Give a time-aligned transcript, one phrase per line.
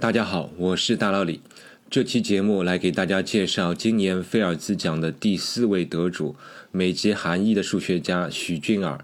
[0.00, 1.40] 大家好，我是大老李。
[1.88, 6.34] 这期节目来给大家介绍今年菲尔兹奖的第四位得主——
[6.72, 9.02] 美籍韩裔的数学家许俊尔。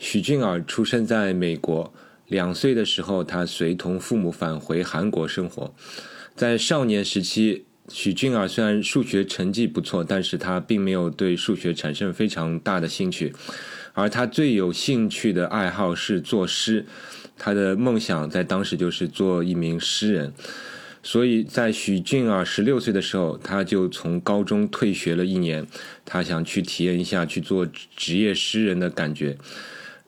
[0.00, 1.94] 许俊尔出生在美国，
[2.26, 5.72] 两岁的时候，他随同父母返回韩国生活。
[6.34, 13.32] 在少年时期，许俊尔虽然数学成绩不错，但是他并没有对数学产生非常大的兴趣，
[13.94, 16.84] 而他最有兴趣的爱好是作诗。
[17.42, 20.30] 他的梦想在当时就是做一名诗人，
[21.02, 25.66] 所以在许俊啊十六岁的时候，他就从高中退学了一年，
[26.04, 29.38] 他想去体验一下去做职业诗人的感觉。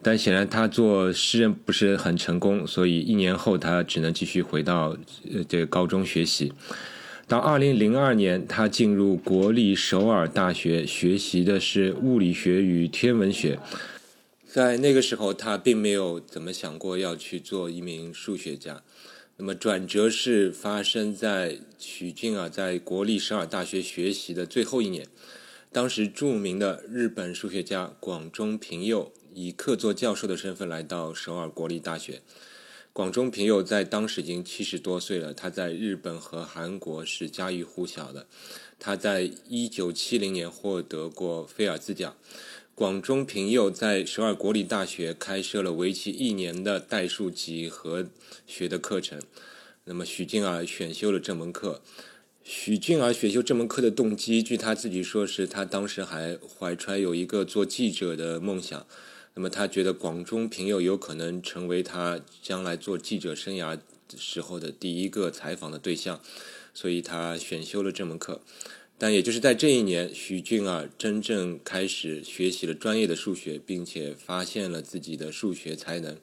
[0.02, 4.94] 但显然他做诗人不是很成功，所以一年后他只能继续回到
[5.48, 6.52] 这个高中学习。
[7.28, 13.58] 到二零零二年，他进入国立首尔大学学习的是物理学与天文学。
[14.52, 18.82] 在那个时候，他并没有怎么想过要去做一名数学家。
[19.38, 25.08] 那么转折是发生在许俊啊在国立首尔大学学习的最后一年。
[25.72, 32.20] 当时著名的日本数学家广中平佑以客座教授的身份来到首尔国立大学。
[32.92, 38.26] 广中平佑在当时已经七十多岁了，他在日本和韩国是家喻户晓的。
[38.78, 42.14] 他在一九七零年获得过菲尔兹奖。
[42.74, 48.06] 广中平佑在首尔国立大学开设了为期一年的代数几何
[48.46, 49.20] 学的课程。
[49.84, 51.82] 那么许俊儿选修了这门课。
[52.42, 58.86] 许俊儿选修这门课的动机，据他自己说，是他当时还怀揣有一个做记者的梦想。
[59.34, 63.78] 那么他觉得广中平佑有可能成为他将来做记者生涯
[64.16, 66.18] 时候的第一个采访的对象，
[66.72, 68.40] 所以他选修了这门课。
[69.02, 76.16] 但也就是在这一年，许俊儿真正开始学习了专业的数学，并且发现了自己的数学才能。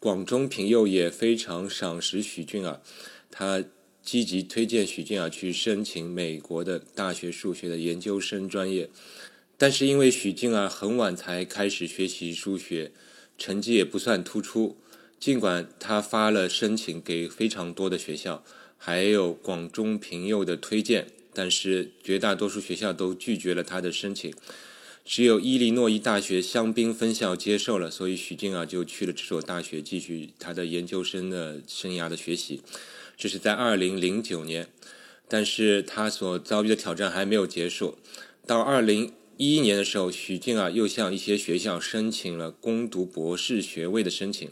[0.00, 2.80] 广中平佑也非常赏识许俊儿，
[3.30, 3.62] 他
[4.02, 8.88] 积极推荐许俊儿去申请美国的大学数学的研究生专业。
[9.58, 12.90] 但是因为许俊儿很晚才开始学习数学，
[13.36, 14.78] 成绩也不算突出，
[15.20, 18.42] 尽管他发了申请给非常多的学校，
[18.78, 21.08] 还有广中平佑的推荐。
[21.38, 24.34] 但是绝大多数学校都拒绝了他的申请，
[25.04, 32.60] 只有伊利诺伊大学香槟分校接受了，所以许静啊就去了这所大学继续他的研究生的生涯的学习。
[33.16, 34.66] 这是在二零零九年，
[35.28, 37.96] 但是他所遭遇的挑战还没有结束。
[38.44, 44.50] 到二零一一年的时候，许静啊又向一些学校申请了攻读博士学位的申请，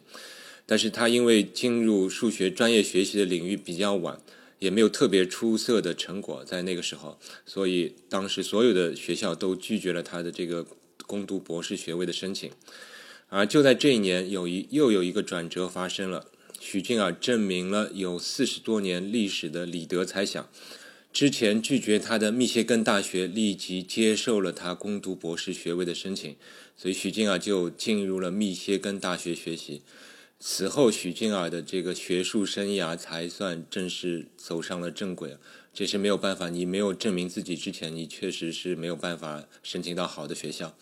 [0.64, 4.20] 但是他因为进入数学专业学习的领域比较晚。
[4.59, 10.67] 也没有特别出色的成果，在那个时候，所以当时所有的学校都拒绝了他的这个
[11.06, 12.50] 攻读博士学位的申请。
[13.28, 16.27] 而就在这一年，有一又有一个转折发生了，
[16.61, 20.49] 许俊尔证明了有四十多年历史的李德猜想。
[21.12, 26.37] 之前拒绝他的密歇根大学立即接受了他攻读博士学位的申请，
[26.77, 29.81] 所以许俊尔就进入了密歇根大学学习。
[30.38, 35.36] 此后，许俊尔的这个学术生涯才算正式走上了正轨。
[35.72, 40.76] 这是没有办法，你没有证明自己之前，你确实是没有办法申请到好的学校。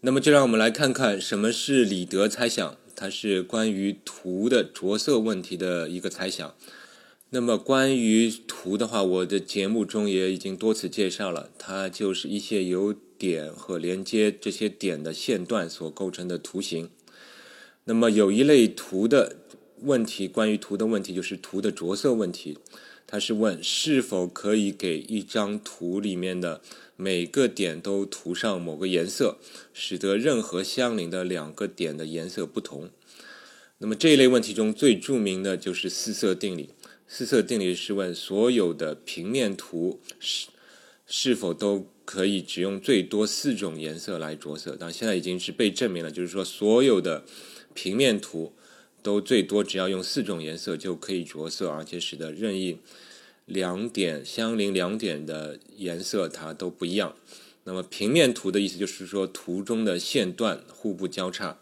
[0.00, 2.76] 那么，就让我们来看看什么是李德猜想。
[2.96, 6.54] 它是关于图的着色问题的一个猜想。
[7.30, 16.90] 那么，关于图的话，我的节目中也已经多次介绍了，它就是一些由点和连接这些点的线段所构成的图形。
[17.84, 19.36] 那么有一类图的
[19.80, 22.58] 问题，关于图的问题就是图的着色问题。
[23.06, 26.60] 它是问是否可以给一张图里面的
[26.94, 29.38] 每个点都涂上某个颜色，
[29.74, 32.88] 使得任何相邻的两个点的颜色不同。
[33.78, 36.70] 那么这一类问题中最著名的就是四色定理。
[37.08, 40.46] 四色定理是问所有的平面图是
[41.04, 44.76] 是否都可以只用最多四种颜色来着色。
[44.78, 47.24] 但现在已经是被证明了，就是说所有的。
[47.74, 48.52] 平面图
[49.02, 52.78] 都最多只要用四种颜色就可以着色，而且使得任意
[53.46, 57.16] 两点相邻两点的颜色它都不一样。
[57.64, 61.58] 那么平面图的意思就是说图中的线段互不交叉，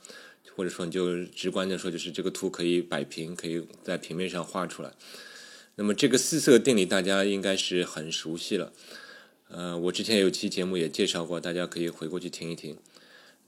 [0.55, 4.93] 或者说你就直观的说就是这个图可以摆平，可以在平面上画出来。
[5.75, 8.72] 那么这个四色定理大家应该是很熟悉了，
[9.49, 12.76] 呃，我之前有期节目也介绍过，大家可以回过去听一听。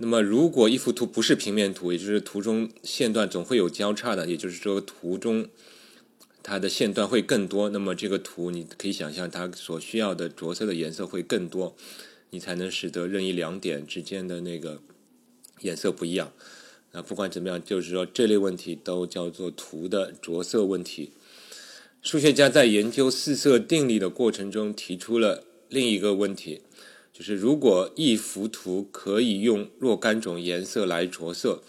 [0.03, 5.47] 那么，如果一幅图不是平面图，也就是图中线段总会有交叉的，也就是说图中
[6.43, 11.77] 它的线段会更多，那么这个图你可以想象它所需要的着色的颜色会更多，
[12.31, 14.81] 你才能使得任意两点之间的那个
[15.61, 16.33] 颜色不一样。
[16.93, 21.11] 那不管怎么样，就是说这类问题都叫做图的着色问题。
[22.01, 26.63] 数学家在研究四色定理的过程中提出了另一个问题，
[27.21, 31.63] 就是如果一幅图可以用若干种颜色来着色，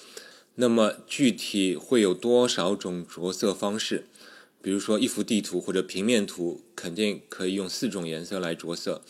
[0.55, 4.05] 那么具体会有多少种着色方式？
[4.61, 9.01] 比如说一幅地图或者平面图，肯定可以用四种颜色来着色，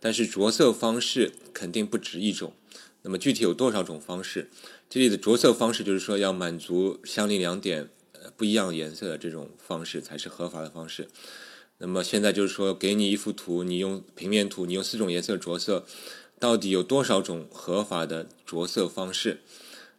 [0.00, 2.54] 但是着色方式肯定不止一种。
[3.02, 4.48] 那么具体有多少种方式？
[4.88, 7.90] 这里的着色方式就是说要满足相邻两点。
[8.36, 11.08] 不一样颜色的这种方式才是合法的方式。
[11.82, 15.86] 那么现在就是说，给你一幅图，你用平面图，你用四种颜色着色，
[16.38, 19.40] 到底有多少种合法的着色方式？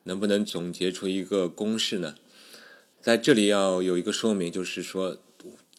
[0.03, 2.13] 能不能总结出一个公式呢？
[3.01, 5.17] 在这里要有一个说明，就是说，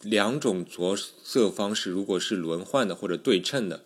[0.01, 3.85] 两种着色方式如果是轮换的或者对称的，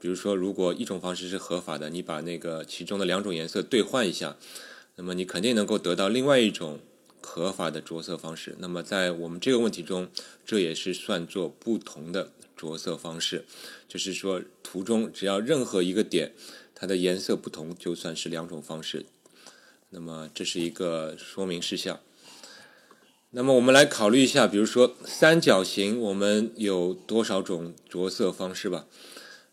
[0.00, 4.36] 比如说，如果一种方式是合法的，你把那个其中的两种颜色兑换一下，
[4.94, 6.78] 那么你肯定能够得到另外一种。
[7.20, 10.08] 合法的着色方式，那么在我们这个问题中，
[10.46, 13.44] 这也是算作不同的着色方式。
[13.86, 16.32] 就是说，图中只要任何一个点，
[16.74, 19.06] 它的颜色不同，就算是两种方式。
[19.90, 22.00] 那么这是一个说明事项。
[23.30, 28.86] 那么我们来考虑一下，比如说三角形，我们有多少种着色方式吧？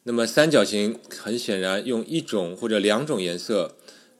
[0.03, 3.75] 那么三角形很显然用一种或者两种颜色。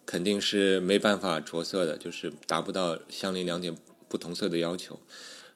[0.05, 3.75] 肯定是没办法着色的，就是达不到相邻两点
[4.07, 4.99] 不同色的要求。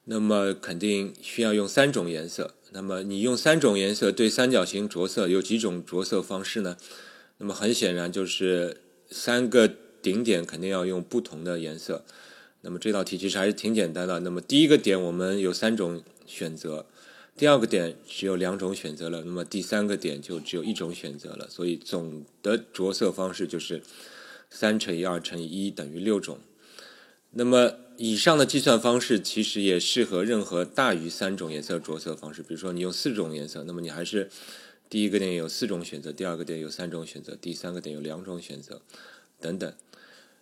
[0.06, 2.56] 那么肯定需要用三种颜色。
[2.72, 6.78] 那么你用三种颜色对三角形着色，有几种着色方式呢？
[7.38, 8.78] 那么很显然就是
[9.10, 9.68] 三个
[10.02, 12.04] 顶点肯定要用不同的颜色。
[12.62, 14.20] 那么这道题其实还是挺简单的。
[14.22, 16.88] 那么第一个点我们有三种选择，
[17.38, 21.48] 第二个点只有两种选择了，那么第三个点就只有一种选择了。
[21.50, 23.84] 所以总的着色方式就是。
[24.50, 26.40] 三乘以二乘以一等于六种。
[27.32, 32.42] 那么以上的计算方式其实也适合任何大于三种颜色着色方式。
[32.42, 34.30] 比如说你用四种颜色，那么你还是
[34.90, 38.82] 第一个点有四种选择，第二个点有三种选择，第三个点有两种选择，
[39.40, 39.72] 等等。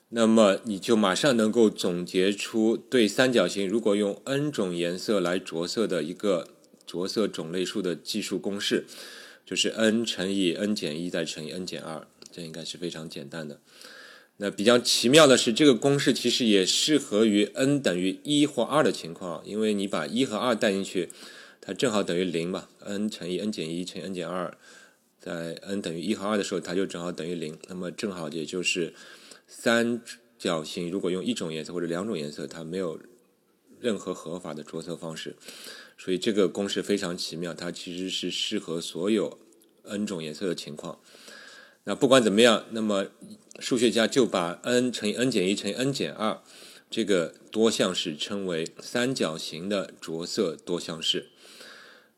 [0.10, 6.48] 那么你就马上能够总结出对三角形如果用 n 种颜色来着色的一个
[6.86, 8.86] 着色种类数的计数公式，
[9.46, 13.60] 就是 n 乘以 n 减一再乘以 n 减二，这应该是非常简单的。
[14.40, 21.10] 那比较奇妙的是，这个公式其实也适合于 n 等于一或二的情况，因为你把一和二带进去，
[21.60, 22.68] 它正好等于零嘛。
[22.86, 24.56] n 乘以 n 减一乘以 n 减二，
[25.20, 27.58] 在 n 等于一和二的时候，它就正好等于零。
[27.68, 28.94] 那么正好也就是
[29.48, 30.00] 三
[30.38, 33.00] 角形如果用一种颜色或者两种颜色，它没有
[33.80, 35.36] 任何合法的着色方式，
[35.98, 39.40] 所以这个公式非常奇妙，它其实是适合所有
[39.84, 41.00] n 种颜色的情况。
[41.88, 43.08] 那不管怎么样，那么。
[43.60, 46.40] 数学家就把 n 乘以 n 减一乘以 n 减二
[46.92, 51.30] 这个多项式称为三角形的着色多项式。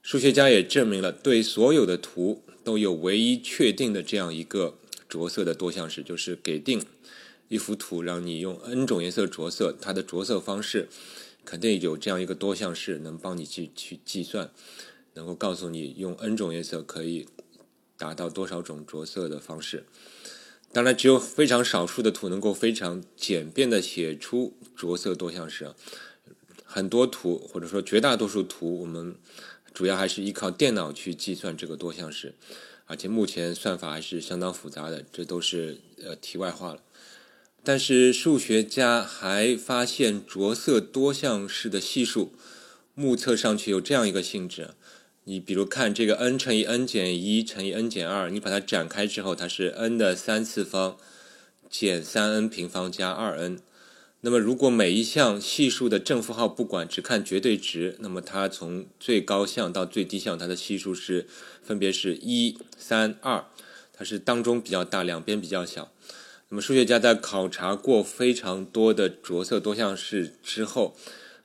[0.03, 4.77] 数学家也证明了，对所有的图都有唯一确定的这样一个
[5.07, 6.83] 着色的多项式，就是给定
[7.47, 10.89] 一幅图，让你用 n 种颜色着色，它的着色方式
[11.45, 14.51] 肯定有这样一个多项式，能帮你去去计算，
[15.13, 17.29] 能够告诉你用 n 种颜色可以
[17.99, 19.85] 达到多少种着色的方式。
[20.71, 25.73] 当然，只有非常少数的图能够非常简便的写出着色多项式。
[26.63, 29.15] 很多图或者说绝大多数图，我们
[29.73, 32.35] 主要还是依靠电脑去计算这个多项式，
[32.85, 35.03] 而且目前算法还是相当复杂的。
[35.11, 36.81] 这都是呃题外话了。
[37.63, 42.31] 但是数学家还发现着色多项式的系数，
[42.93, 44.75] 目测上去有这样一个性质。
[45.29, 50.97] 你比如看这个 n 乘以 n 减一乘以 n 减二，你把它展开之后，它是 n 的三次方
[51.69, 53.59] 减三 n 平方加二 n。
[54.21, 61.27] 那么如果每一项系数的正负号不管，只看绝对值，那么它从最高项到最低项，它的系数是
[61.61, 63.45] 分别是一、三、二，
[63.93, 65.91] 它是当中比较大，两边比较小。
[66.47, 70.97] 那么数学家在考察过非常多的着色多项式之后。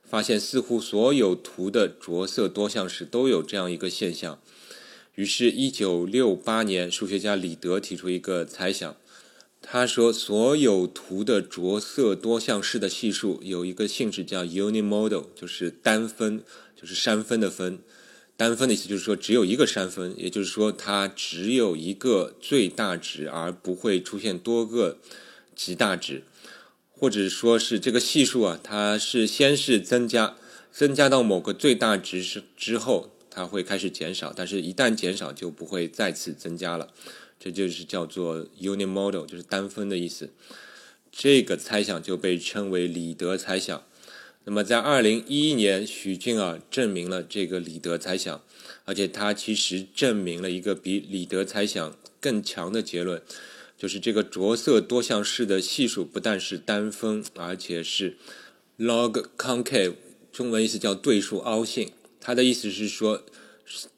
[0.05, 4.41] 发现似乎所有图的着色多项式都有这样一个现象，
[5.15, 8.97] 于是1968年，数学家李德提出一个猜想，
[9.61, 16.43] 他说所有图的着色多项式的系数有一个性质叫 unimodal，就是单分，
[16.81, 17.79] 就是山分的分，
[18.37, 24.99] 单分的意思就是说只有一个山分，也就是说它只有一个最大值，而不会出现多个
[25.57, 26.23] 极大值。
[27.05, 30.37] 或者说是这个系数啊，它是先是增加，
[30.73, 36.95] 增加到某个最大值是之后，它会开始减少，但是一旦减少就不会再次增加了，
[37.39, 40.31] 这就是叫做 uni model，就是单分的意思。
[41.13, 43.85] 这个猜想就被称为李德猜想。
[44.45, 48.43] 那么在二零一一年，许俊啊证明了这个李德猜想，
[48.87, 53.21] 而且他其实证明了一个比李德猜想更强的结论，
[53.77, 58.17] 就是这个着色多项式的系数不但是单峰，而且是
[58.79, 59.95] log concave，
[60.33, 61.91] 中文意思叫对数凹性。
[62.21, 63.25] 它的意思是说，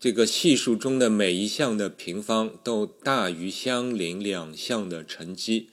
[0.01, 5.69] 这个系数中的每一项的平方都大于相邻两项的乘积。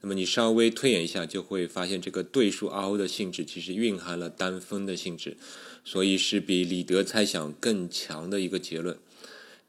[0.00, 5.36] 那么你稍微推演一下，就会发现这个对数凹的性质其实蕴含了单峰的性质，
[5.84, 8.96] 所以是比李德猜想更强的一个结论。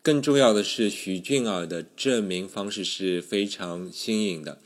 [0.01, 4.62] 更重要的是，许俊尔的证明方式是非常新颖的，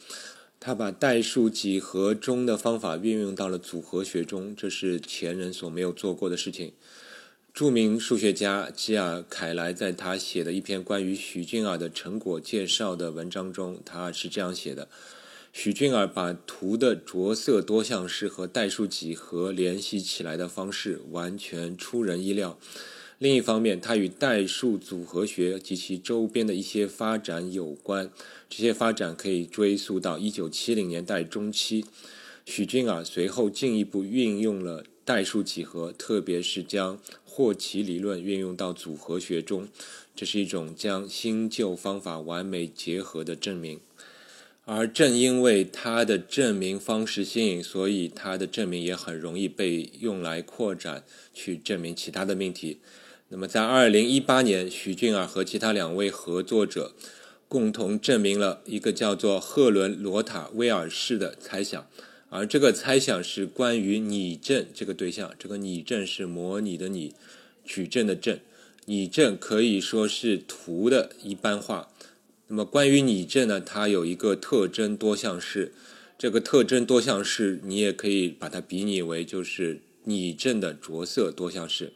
[0.60, 6.74] 他把代数几何中的方法运用到了组合学中，这是前人所没有做过的事情。
[7.52, 14.88] 著名数学家基尔·凯莱在他写的一篇关于许俊尔的成果介绍的文章中，他是这样写的。
[15.52, 22.60] 许俊尔把图的着色多项式和代数几何联系起来的方式完全出人意料。
[23.24, 28.12] 另一方面，它与代数组合学及其周边的一些发展有关。
[28.50, 31.86] 这些发展可以追溯到1970年代中期。
[32.46, 39.70] 许俊啊随后进一步运用了代数几何，特别是将霍奇理论运用到组合学中。
[40.14, 43.80] 这是一种将新旧方法完美结合的证明。
[44.66, 52.80] 而正因为他的证明方式新颖，所以他的证明也很容易被用来扩展，去证明其他的命题。
[53.36, 56.94] 那么，在二零一八年，许俊儿和其他两位合作者
[57.48, 61.88] 共同证明了一个叫做赫伦罗塔威尔士的猜想，
[62.30, 65.34] 而这个猜想是关于拟阵这个对象。
[65.40, 67.16] 这个拟阵是模拟的拟，
[67.66, 68.40] 矩阵的阵，
[68.86, 71.90] 拟阵可以说是图的一般化。
[72.50, 75.74] 那么关于拟阵呢，它有一个特征多项式，
[76.20, 81.94] 这个特征多项式你也可以把它比拟为就是拟阵的着色多项式。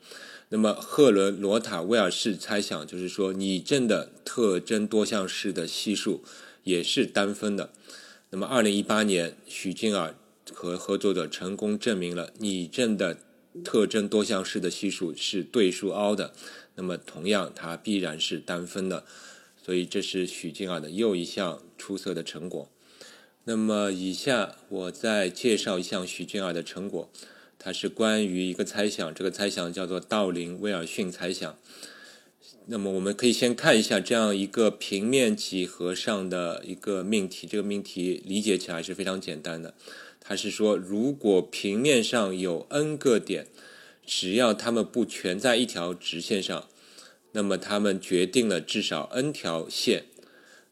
[0.50, 6.24] 那么赫伦罗塔威尔士猜想就是说拟阵的特征多项式的系数
[6.64, 7.72] 也是单分的。
[8.30, 10.16] 那么二零一八年，许金尔
[10.54, 13.18] 和合作者成功证明了拟阵的
[13.64, 16.34] 特征多项式的系数是对数凹的。
[16.76, 19.04] 那么同样，它必然是单分的。
[19.62, 22.70] 所以这是许静儿的又一项出色的成果。
[23.44, 27.10] 那么以下我再介绍一项许静儿的成果，
[27.60, 31.58] 它是关于一个猜想，这个猜想叫做道林威尔逊猜想。
[32.68, 39.74] 那么我们可以先看一下这样一个平面几何上的一个命题，这个命题理解起来是非常简单的。
[40.20, 43.48] 它是说，如果平面上有 n 个点，
[44.06, 46.68] 只要它们不全在一条直线上。
[47.32, 50.06] 那么它们决定了至少 n 条线。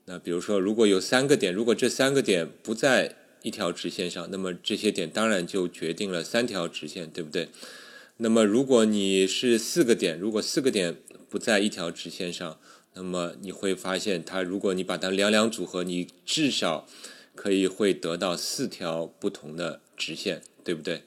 [0.05, 3.15] 那比如说，如果有三个点，如果这三个点不在
[3.45, 7.49] 一条直线上，那么这些点当然就决定了三条直线，对不对？
[8.17, 10.95] 那么如果你是四个点，如果四个点
[11.29, 12.57] 不在一条直线上，
[12.95, 16.87] 那么你会发现，它如果你把它两两组合，你至少
[17.35, 21.03] 可以会得到四条不同的直线，对不对？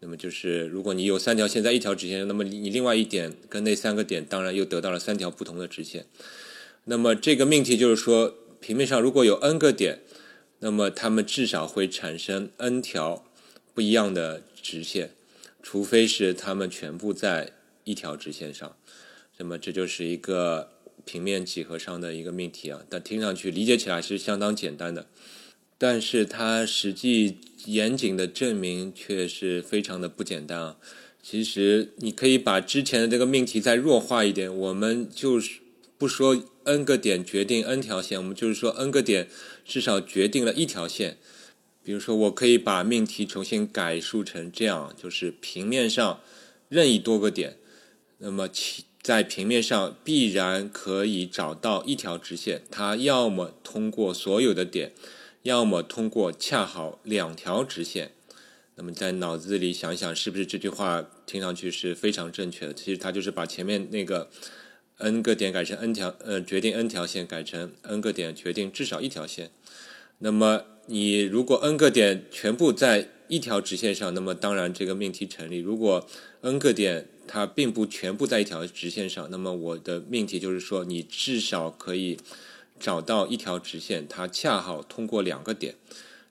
[0.00, 6.06] 那么就是，如果你有三条线在一条直线上，那么你另外一点跟那三个点，当然又得到了三条不同的直线。
[6.86, 10.00] 那么这个命题就是说，平面上如果有 n 个点，
[10.64, 13.24] 那么它们至少会产生 n 条
[13.74, 15.10] 不一样的直线，
[15.60, 17.52] 除非是它们全部在
[17.82, 18.76] 一条直线上。
[19.38, 20.70] 那么这就是一个
[21.04, 25.08] 平面几何上的一个命题啊，但听上去理解起来是相当简单的。
[25.78, 30.76] 但是它实际严谨的证明却是非常的不简单啊！
[31.20, 35.58] 其实你可以把之前的这个命题再弱化一点，我们就是
[35.98, 39.28] 不说 n 个点决定 n 条线，我们就是说 n 个点
[39.64, 41.18] 至少决定了一条线。
[41.82, 46.20] 比如说，我可以把命题重新改述成这样：就是平面上
[46.68, 47.56] 任意多个点，
[48.18, 54.92] 那么其在平面上必然可以找到一条直线，它要么通过所有的点。
[55.42, 58.12] 要么通过恰好两条直线，
[58.76, 62.72] 那么在脑子里想想，是不是这句话听上去是非常正确的？
[62.72, 64.30] 其实它就是把前面那个
[65.02, 69.50] n 个点改成 n 条，呃，决定 n 条线改成 n 个点决定至少一条线。
[70.18, 75.58] 那么你如果 n 个点全部在一条直线上，那么当然这个命题成立。
[75.58, 76.06] 如果
[76.40, 82.18] n 个点它并不全部在一条直线上，那么我的命题就是说，你至少可以。
[82.80, 85.76] 找到一条直线，它恰好通过两个点，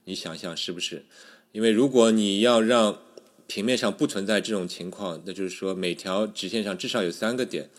[0.04, 1.06] 你想想是不是？
[1.54, 3.00] 因为如果你要让
[3.48, 7.70] 平面上不存在这种情况，那就是说每条直线上至少有三个点，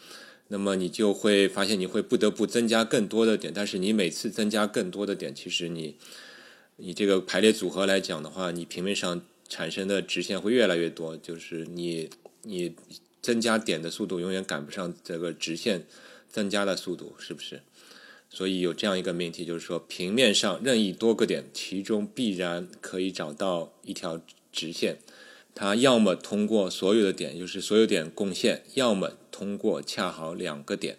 [0.53, 3.51] 那么你就会发现你会不得不增加更多的点。
[3.55, 5.97] 但是你每次增加更多的点，其实你
[6.77, 12.11] 你这个排列组合来讲的话，你平面上产生的直线会越来越多，就是你
[12.43, 12.75] 你
[13.23, 15.87] 增加点的速度永远赶不上这个直线
[16.29, 17.63] 增加的速度，是不是？
[18.29, 24.21] 所以有这样一个命题，就是说平面上任意多个点，其中必然可以找到一条
[24.53, 24.99] 直线，
[25.55, 30.99] 它要么通过所有的点，就是所有点共线，要么通过恰好两个点。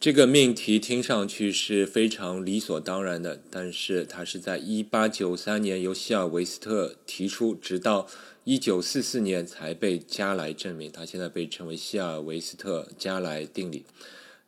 [0.00, 8.06] 这个命题听上去是非常理所当然的，但是它是在1893年由希尔维斯特提出，直到
[8.44, 10.90] 1944年才被加来证明。
[10.92, 13.84] 它现在被称为希尔维斯特加来定理。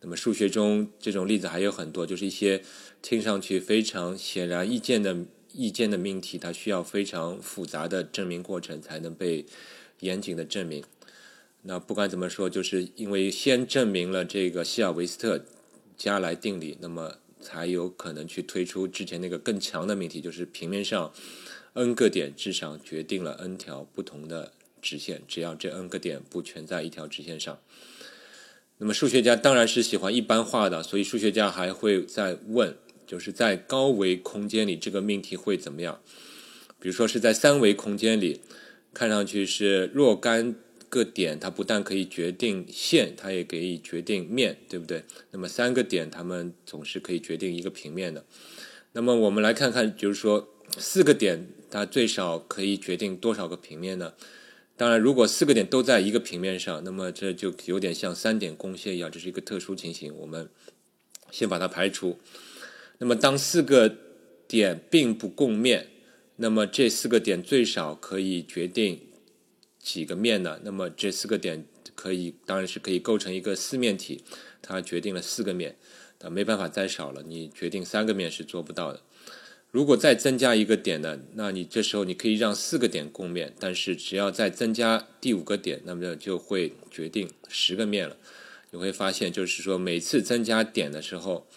[0.00, 2.62] 那么数学中这种例子还有很多，就是一些
[3.02, 5.16] 听上去非常显然易见的
[5.52, 9.44] 意见的命题，它需要非常复杂的证明过程才能被
[10.00, 10.84] 严谨的证明。
[11.62, 15.44] 那不管怎么说，就是因为先证明了这个希尔维斯特
[15.96, 21.12] 加来定理，那么才有可能去推出之前那个更强的命题，就是平面上
[21.74, 27.58] n 个点至少决定了 n 条不同的直线，只要这 n 个点不全在一条直线上。
[28.78, 32.74] 那么数学家当然是喜欢一般化的，所以数学家还会再问，
[33.10, 36.00] 就是在高维空间里这个命题会怎么样？
[36.78, 38.40] 比如说是在三维空间里，
[38.94, 40.54] 看上去是若干。
[40.90, 45.04] 个点它不但可以决定线，它也可以决定面，对不对？
[45.30, 48.24] 那么三个点它们总是可以决定一个平面的。
[48.90, 50.48] 那么我们来看看，就是说
[50.78, 54.14] 四个点它最少可以决定多少个平面呢？
[54.76, 60.12] 当然，如果四个点都在一个平面上，那么这就有点像三点共线一样，这是一个特殊情形。
[60.16, 60.50] 我们
[61.30, 62.18] 先把它排除。
[63.00, 63.96] 那么当四个
[64.46, 65.88] 点并不共面，
[66.36, 69.00] 那么这四个点最少可以决定。
[69.78, 70.60] 几个面呢？
[70.62, 71.64] 那么这四个点
[71.94, 74.22] 可以，当然是可以构成一个四面体，
[74.60, 75.78] 它决定了四个面，
[76.20, 77.22] 那没办法再少了。
[77.26, 79.00] 你决定三个面是做不到的。
[79.70, 81.18] 如果再增加一个点呢？
[81.32, 88.18] 那你这时候你可以让四个点共面，但是只要再增加第五个点，那么就会决定十个面了。
[88.72, 91.48] 你会发现，就是说每次增加点的时候，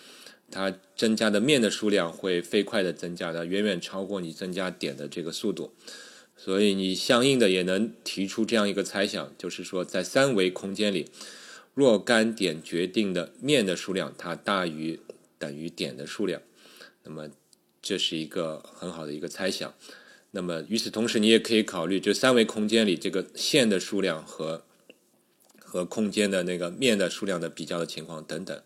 [0.53, 5.73] 它增加的面的数量会飞快的增加的，远远超过你增加点的这个速度。
[6.37, 11.07] 所以你相应的也能提出这样一个猜想，就是说在三维空间里，
[11.73, 14.99] 若干点决定的面的数量它大于
[15.39, 16.41] 等于点的数量，
[17.03, 17.29] 那么
[17.81, 19.73] 这是一个很好的一个猜想。
[20.31, 24.63] 那么与此同时，你也可以考虑，就三维空间里这个线的数量和
[25.59, 28.61] 和空间的那个面的数量的比较的情况等等。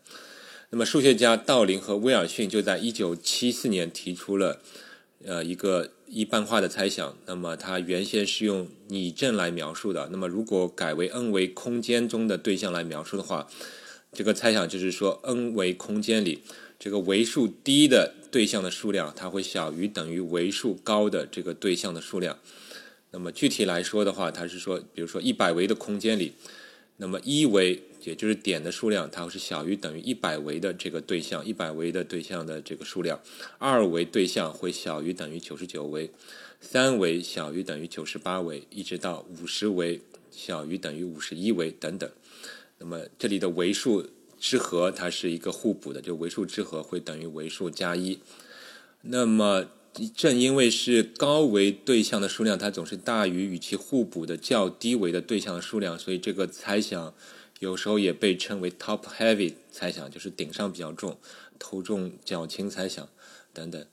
[0.70, 4.60] 那么数学家道林和威尔逊就在一九七四年提出了。
[5.24, 10.08] 呃，一个一般化的猜想，那么它原先是用拟阵来描述的。
[10.12, 13.48] 那么如果改为 n 维空间中的对象来描述的话，
[14.12, 16.42] 这个猜想就是说，n 维空间里
[16.78, 22.38] 这个为数低的对象的数量，它会小于等于为数高的这个对象的数量。
[23.10, 26.34] 那么具体来说的话，它是说，比如说一百维的空间里，
[26.98, 27.82] 那么一维。
[28.04, 33.18] 也就是点的数量，它是小于等于一百维的这个对象，一百维的对象的这个数量；
[33.58, 36.10] 二维对象会小于等于九十九维，
[36.58, 42.08] 三维小于等于九十八维，一直到五十维小于等于五十一维等等。
[42.78, 44.08] 那么这里的维数
[44.38, 48.20] 之和它是一个互补的，就维数之和会等于维数加一。
[49.02, 49.66] 那么
[50.14, 57.14] 正因为是高维对象的数量，它总是大于与其互补的较低维的对象的数量，所以这个猜想。
[57.60, 61.18] 有时候也被称为 top heavy 猜想，就是顶上比较重，
[61.58, 63.08] 头重脚轻猜想
[63.52, 63.84] 等等。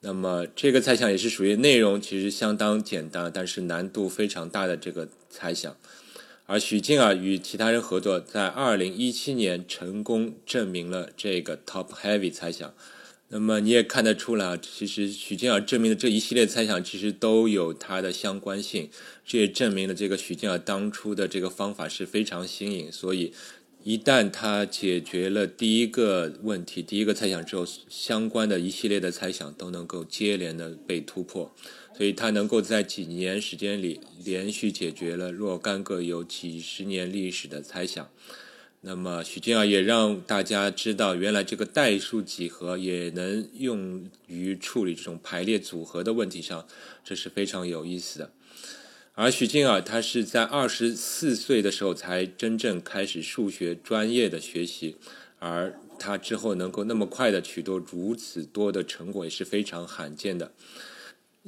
[0.00, 5.76] 那么这个猜想也是属于内容其实相当简单，但是难度非常大的这个猜想。
[6.46, 12.74] 而许金尔与其他人合作，在2017年成功证明了这个 top heavy 猜想。
[13.28, 18.88] 那么你也看得出来，其实许金尔证明的这一系列猜想，其实都有它的相关性。
[19.24, 22.92] 这也证明了这个许金尔当初的这个方法是非常新颖。
[22.92, 23.32] 所以，
[23.82, 31.52] 一旦他解决了第一个问题、第一个猜想之后，相关的一系列的猜想都能够接连的被突破。
[31.96, 38.08] 所以，他能够在几年时间里连续解决了若干个有几十年历史的猜想。
[38.86, 46.64] 那么许金尔也让大家知道，原来这个代数几何也能用于处理这种排列组合的问题上，
[47.04, 48.30] 这是非常有意思的。
[49.14, 54.94] 而许金尔他是在二十四岁的时候才真正开始数学专业的学习，
[55.40, 60.52] 而他之后能够那么快的取得如此多的成果，也是非常罕见的。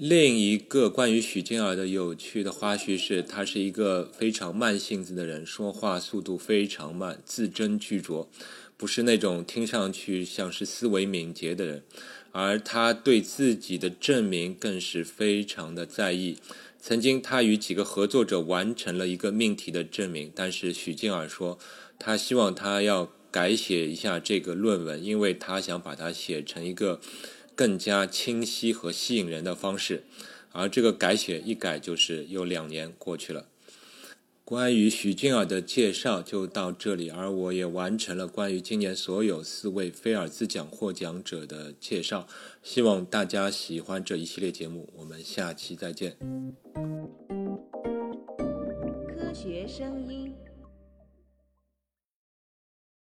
[0.01, 8.29] 另一个关于许静儿的有趣的花絮是，他是一个非常慢性子的人，说话速度非常慢，字斟句酌，
[8.77, 11.83] 不是那种听上去像是思维敏捷的人。
[12.31, 16.37] 而他对自己的证明更是非常的在意，
[16.81, 21.59] 曾经他与几个合作者完成了一个命题的证明，但是许静儿说，
[21.99, 27.01] 他希望他要改写一下这个论文，因为他想把它写成一个
[27.59, 30.05] 更加清晰和吸引人的方式。
[30.53, 33.49] 而这个改写一改就是又两年过去了。
[34.45, 42.29] 关于许俊儿的介绍就到这里，而我也完成了关于今年所有四位菲尔兹奖获奖者的介绍。
[42.63, 46.17] 希望大家喜欢这一系列节目，我们下期再见。
[49.09, 50.48] 科学声音。